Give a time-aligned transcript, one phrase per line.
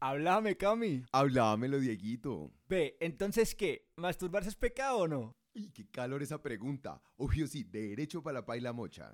[0.00, 1.04] Háblame, Cami.
[1.10, 2.52] Hablámelo, Dieguito.
[2.68, 3.88] Ve, entonces, ¿qué?
[3.96, 5.36] ¿Masturbarse es pecado o no?
[5.56, 7.02] Uy, qué calor esa pregunta.
[7.16, 9.12] Obvio sí, derecho para la paila mocha.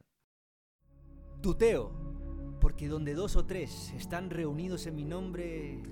[1.40, 2.58] Tuteo.
[2.60, 5.82] Porque donde dos o tres están reunidos en mi nombre...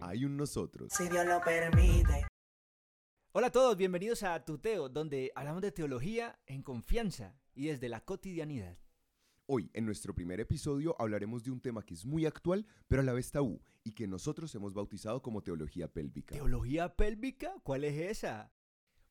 [0.00, 0.92] Hay un nosotros.
[0.92, 2.26] Si Dios lo permite.
[3.30, 8.00] Hola a todos, bienvenidos a Tuteo, donde hablamos de teología en confianza y desde la
[8.04, 8.76] cotidianidad.
[9.52, 13.04] Hoy, en nuestro primer episodio, hablaremos de un tema que es muy actual, pero a
[13.04, 16.36] la vez tabú, y que nosotros hemos bautizado como teología pélvica.
[16.36, 17.56] ¿Teología pélvica?
[17.64, 18.52] ¿Cuál es esa?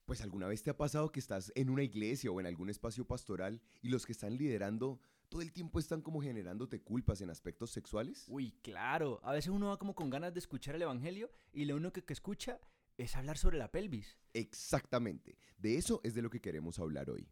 [0.05, 3.05] Pues alguna vez te ha pasado que estás en una iglesia o en algún espacio
[3.05, 7.71] pastoral y los que están liderando todo el tiempo están como generándote culpas en aspectos
[7.71, 8.23] sexuales?
[8.29, 9.19] Uy, claro.
[9.23, 12.13] A veces uno va como con ganas de escuchar el evangelio y lo único que
[12.13, 12.61] escucha
[12.97, 14.17] es hablar sobre la pelvis.
[14.31, 15.37] Exactamente.
[15.57, 17.27] De eso es de lo que queremos hablar hoy.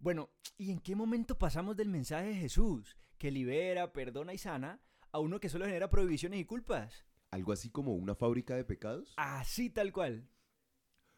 [0.00, 4.80] Bueno, ¿y en qué momento pasamos del mensaje de Jesús, que libera, perdona y sana,
[5.12, 7.04] a uno que solo genera prohibiciones y culpas?
[7.30, 9.12] ¿Algo así como una fábrica de pecados?
[9.18, 10.26] Así tal cual.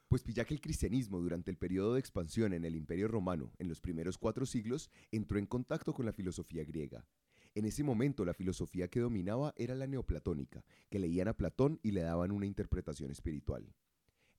[0.08, 3.68] Pues pilla que el cristianismo durante el periodo de expansión en el Imperio Romano, en
[3.68, 7.06] los primeros cuatro siglos, entró en contacto con la filosofía griega.
[7.54, 11.92] En ese momento la filosofía que dominaba era la neoplatónica, que leían a Platón y
[11.92, 13.72] le daban una interpretación espiritual.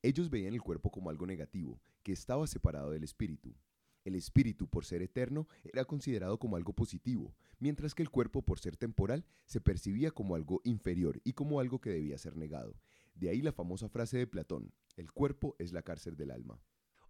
[0.02, 3.56] Ellos veían el cuerpo como algo negativo, que estaba separado del espíritu.
[4.04, 8.60] El espíritu, por ser eterno, era considerado como algo positivo, mientras que el cuerpo, por
[8.60, 12.76] ser temporal, se percibía como algo inferior y como algo que debía ser negado.
[13.16, 16.60] De ahí la famosa frase de Platón, el cuerpo es la cárcel del alma.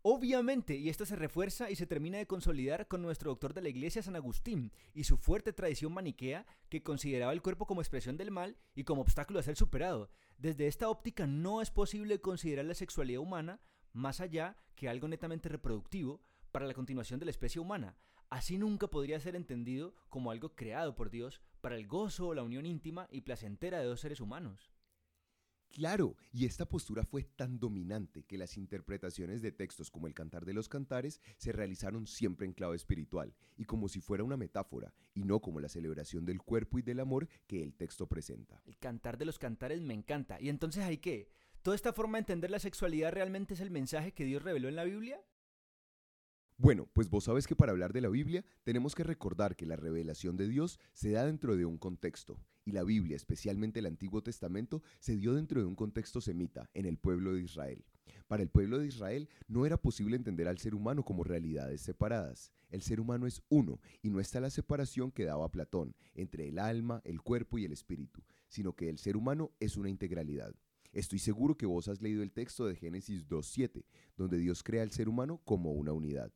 [0.06, 3.70] Obviamente, y esto se refuerza y se termina de consolidar con nuestro doctor de la
[3.70, 8.30] iglesia San Agustín y su fuerte tradición maniquea que consideraba el cuerpo como expresión del
[8.30, 10.10] mal y como obstáculo a ser superado.
[10.38, 13.62] Desde esta óptica no es posible considerar la sexualidad humana
[13.94, 16.22] más allá que algo netamente reproductivo,
[16.54, 17.98] para la continuación de la especie humana.
[18.30, 22.44] Así nunca podría ser entendido como algo creado por Dios para el gozo o la
[22.44, 24.72] unión íntima y placentera de dos seres humanos.
[25.74, 30.46] Claro, y esta postura fue tan dominante que las interpretaciones de textos como el Cantar
[30.46, 34.94] de los Cantares se realizaron siempre en clave espiritual y como si fuera una metáfora,
[35.16, 38.62] y no como la celebración del cuerpo y del amor que el texto presenta.
[38.66, 40.40] El Cantar de los Cantares me encanta.
[40.40, 41.31] ¿Y entonces hay qué?
[41.64, 44.75] ¿Toda esta forma de entender la sexualidad realmente es el mensaje que Dios reveló en
[44.75, 45.20] la Biblia?
[46.58, 49.75] Bueno, pues vos sabes que para hablar de la Biblia tenemos que recordar que la
[49.75, 54.22] revelación de Dios se da dentro de un contexto, y la Biblia, especialmente el Antiguo
[54.22, 57.84] Testamento, se dio dentro de un contexto semita, en el pueblo de Israel.
[58.28, 62.52] Para el pueblo de Israel no era posible entender al ser humano como realidades separadas.
[62.70, 66.59] El ser humano es uno, y no está la separación que daba Platón entre el
[66.59, 70.53] alma, el cuerpo y el espíritu, sino que el ser humano es una integralidad.
[70.91, 73.84] Estoy seguro que vos has leído el texto de Génesis 2.7,
[74.16, 76.31] donde Dios crea al ser humano como una unidad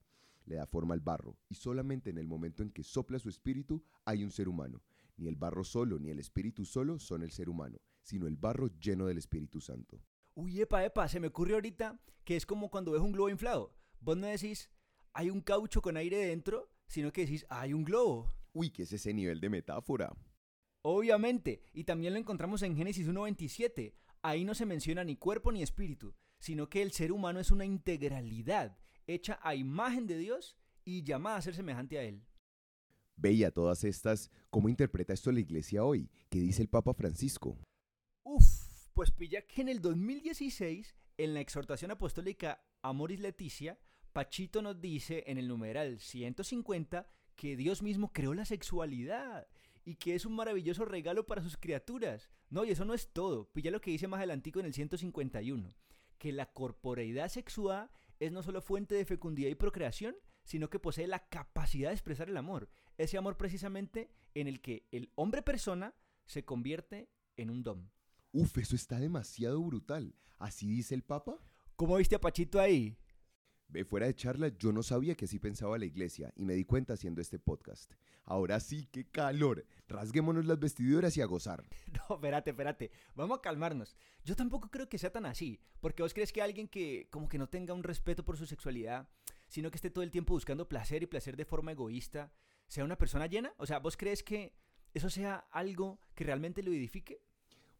[0.47, 3.83] le da forma al barro, y solamente en el momento en que sopla su espíritu
[4.05, 4.81] hay un ser humano.
[5.17, 8.67] Ni el barro solo ni el espíritu solo son el ser humano, sino el barro
[8.79, 9.99] lleno del Espíritu Santo.
[10.35, 13.73] Uy, epa, epa, se me ocurre ahorita que es como cuando ves un globo inflado.
[13.99, 14.69] Vos no decís,
[15.13, 18.33] hay un caucho con aire dentro, sino que decís, hay un globo.
[18.53, 20.15] Uy, ¿qué es ese nivel de metáfora?
[20.83, 23.95] Obviamente, y también lo encontramos en Génesis 1.27.
[24.21, 27.65] Ahí no se menciona ni cuerpo ni espíritu, sino que el ser humano es una
[27.65, 32.21] integralidad hecha a imagen de Dios y llamada a ser semejante a Él.
[33.15, 36.09] Veía todas estas, ¿cómo interpreta esto la iglesia hoy?
[36.29, 37.57] ¿Qué dice el Papa Francisco?
[38.23, 38.45] Uf,
[38.93, 43.79] pues pilla que en el 2016, en la exhortación apostólica Amoris Leticia,
[44.13, 49.47] Pachito nos dice en el numeral 150 que Dios mismo creó la sexualidad
[49.83, 52.29] y que es un maravilloso regalo para sus criaturas.
[52.49, 53.49] No, y eso no es todo.
[53.51, 55.73] Pilla lo que dice más adelantico en el 151,
[56.17, 61.07] que la corporeidad sexual es no solo fuente de fecundidad y procreación, sino que posee
[61.07, 62.69] la capacidad de expresar el amor.
[62.97, 65.93] Ese amor precisamente en el que el hombre persona
[66.25, 67.89] se convierte en un dom.
[68.31, 70.15] Uf, eso está demasiado brutal.
[70.37, 71.37] ¿Así dice el Papa?
[71.75, 72.97] ¿Cómo viste a Pachito ahí?
[73.89, 76.93] Fuera de charla, yo no sabía que así pensaba la iglesia y me di cuenta
[76.93, 77.93] haciendo este podcast.
[78.23, 79.65] Ahora sí, qué calor.
[79.87, 81.63] Rasguémonos las vestiduras y a gozar.
[82.09, 82.91] No, espérate, espérate.
[83.15, 83.95] Vamos a calmarnos.
[84.23, 87.37] Yo tampoco creo que sea tan así, porque vos crees que alguien que como que
[87.37, 89.07] no tenga un respeto por su sexualidad,
[89.47, 92.31] sino que esté todo el tiempo buscando placer y placer de forma egoísta,
[92.67, 93.53] sea una persona llena?
[93.57, 94.53] O sea, ¿vos crees que
[94.93, 97.21] eso sea algo que realmente lo edifique?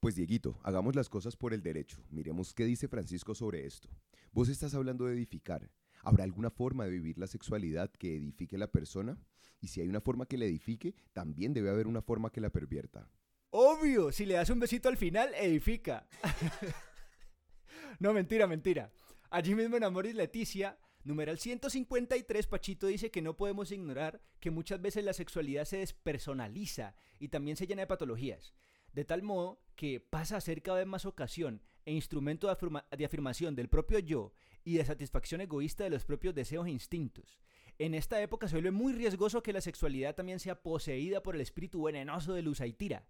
[0.08, 2.02] Pues Dieguito, hagamos las cosas por el derecho.
[2.12, 3.90] Miremos qué dice Francisco sobre esto.
[4.32, 5.70] Vos estás hablando de edificar.
[6.02, 9.18] ¿Habrá alguna forma de vivir la sexualidad que edifique la persona?
[9.60, 12.50] Y si hay una forma que la edifique, también debe haber una forma que la
[12.50, 13.12] pervierta.
[13.50, 16.08] Obvio, si le das un besito al final, edifica.
[18.00, 18.94] no, mentira, mentira.
[19.30, 24.82] Allí mismo en Amoris Leticia, numeral 153, Pachito dice que no podemos ignorar que muchas
[24.82, 28.54] veces la sexualidad se despersonaliza y también se llena de patologías.
[28.98, 33.56] De tal modo que pasa a ser cada vez más ocasión e instrumento de, afirmación
[33.56, 34.34] del propio yo
[34.64, 37.40] y de satisfacción egoísta de los propios deseos e instintos.
[37.78, 41.42] En esta época se vuelve muy riesgoso que la sexualidad también sea poseída por el
[41.42, 43.08] espíritu venenoso de Lusaitira.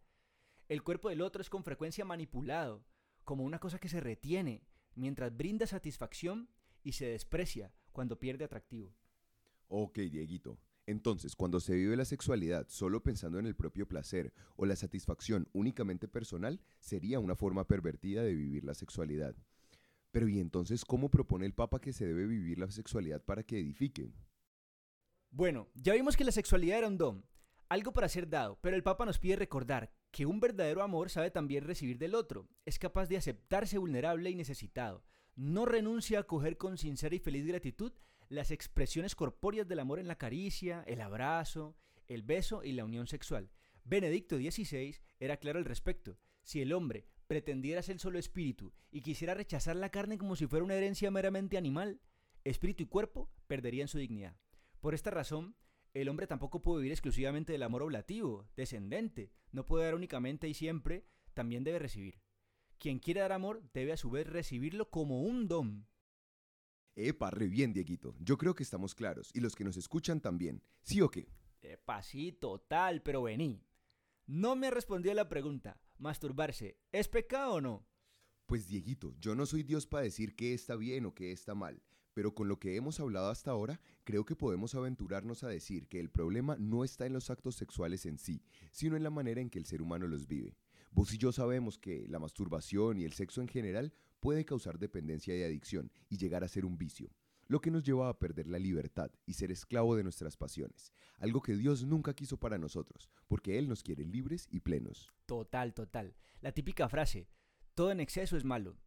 [0.68, 2.84] El cuerpo del otro es con frecuencia manipulado,
[3.24, 6.50] como una cosa que se retiene, mientras brinda satisfacción
[6.84, 8.94] y se desprecia cuando pierde atractivo.
[9.70, 10.58] Ok, Dieguito.
[10.88, 15.50] Entonces, cuando se vive la sexualidad solo pensando en el propio placer o la satisfacción
[15.52, 19.36] únicamente personal, sería una forma pervertida de vivir la sexualidad.
[20.12, 23.60] Pero ¿y entonces cómo propone el Papa que se debe vivir la sexualidad para que
[23.60, 24.14] edifique?
[25.30, 27.26] Bueno, ya vimos que la sexualidad era un don,
[27.68, 31.32] algo para ser dado, pero el Papa nos pide recordar que un verdadero amor sabe
[31.32, 35.04] también recibir del otro, es capaz de aceptarse vulnerable y necesitado,
[35.36, 37.92] no renuncia a acoger con sincera y feliz gratitud
[38.30, 41.76] las expresiones corpóreas del amor en la caricia, el abrazo,
[42.08, 43.50] el beso y la unión sexual.
[43.84, 46.18] Benedicto XVI era claro al respecto.
[46.44, 50.66] Si el hombre pretendiera ser solo espíritu y quisiera rechazar la carne como si fuera
[50.66, 52.02] una herencia meramente animal,
[52.44, 54.38] espíritu y cuerpo perderían su dignidad.
[54.80, 55.56] Por esta razón,
[55.94, 60.54] el hombre tampoco puede vivir exclusivamente del amor oblativo, descendente, no puede dar únicamente y
[60.54, 62.22] siempre, también debe recibir.
[62.78, 65.88] Quien quiere dar amor debe a su vez recibirlo como un don.
[67.00, 68.16] Epa, re bien, Dieguito.
[68.20, 70.64] Yo creo que estamos claros, y los que nos escuchan también.
[70.82, 71.30] ¿Sí o qué?
[71.62, 73.64] Epa, sí, total, pero vení.
[74.26, 75.80] No me respondió a la pregunta.
[76.00, 77.88] ¿Masturbarse es pecado o no?
[78.48, 81.84] Pues Dieguito, yo no soy Dios para decir qué está bien o qué está mal,
[82.16, 86.00] pero con lo que hemos hablado hasta ahora, creo que podemos aventurarnos a decir que
[86.00, 88.42] el problema no está en los actos sexuales en sí,
[88.72, 90.58] sino en la manera en que el ser humano los vive.
[90.92, 95.38] Vos y yo sabemos que la masturbación y el sexo en general puede causar dependencia
[95.38, 97.10] y adicción y llegar a ser un vicio
[97.48, 101.42] lo que nos lleva a perder la libertad y ser esclavo de nuestras pasiones, algo
[101.42, 105.14] que Dios nunca quiso para nosotros, porque Él nos quiere libres y plenos.
[105.26, 106.16] Total, total.
[106.42, 107.30] La típica frase,
[107.74, 108.78] todo en exceso es malo.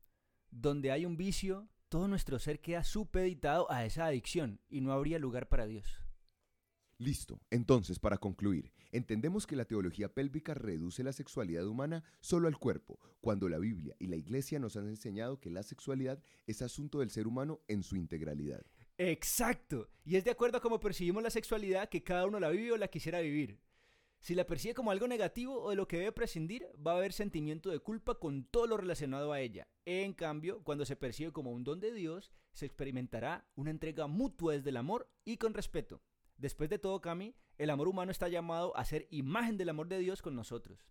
[0.50, 5.19] Donde hay un vicio, todo nuestro ser queda supeditado a esa adicción y no habría
[5.19, 6.02] lugar para Dios.
[7.00, 12.58] Listo, entonces para concluir, entendemos que la teología pélvica reduce la sexualidad humana solo al
[12.58, 16.99] cuerpo, cuando la Biblia y la Iglesia nos han enseñado que la sexualidad es asunto
[16.99, 18.67] del ser humano en su integralidad.
[18.99, 22.73] Exacto, y es de acuerdo a cómo percibimos la sexualidad que cada uno la vive
[22.73, 23.58] o la quisiera vivir.
[24.20, 27.14] Si la percibe como algo negativo o de lo que debe prescindir, va a haber
[27.14, 29.67] sentimiento de culpa con todo lo relacionado a ella.
[29.87, 34.52] En cambio, cuando se percibe como un don de Dios, se experimentará una entrega mutua
[34.52, 36.02] desde el amor y con respeto.
[36.40, 39.98] Después de todo, Cami, el amor humano está llamado a ser imagen del amor de
[39.98, 40.88] Dios con nosotros.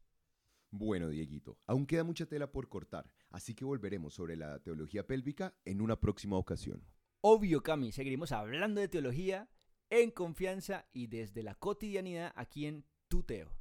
[0.69, 5.55] Bueno, Dieguito, aún queda mucha tela por cortar, así que volveremos sobre la teología pélvica
[5.65, 6.85] en una próxima ocasión.
[7.21, 9.49] Obvio, Cami, seguiremos hablando de teología
[9.89, 13.58] en confianza y desde la cotidianidad aquí en Tuteo.